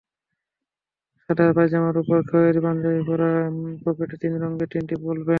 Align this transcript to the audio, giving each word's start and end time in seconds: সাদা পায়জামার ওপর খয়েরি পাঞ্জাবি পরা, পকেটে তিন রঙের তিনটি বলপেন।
সাদা 1.23 1.45
পায়জামার 1.57 1.95
ওপর 1.97 2.17
খয়েরি 2.29 2.59
পাঞ্জাবি 2.65 3.01
পরা, 3.07 3.29
পকেটে 3.83 4.15
তিন 4.21 4.33
রঙের 4.41 4.67
তিনটি 4.73 4.95
বলপেন। 5.05 5.29